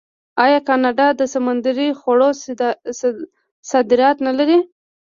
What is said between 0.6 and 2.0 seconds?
کاناډا د سمندري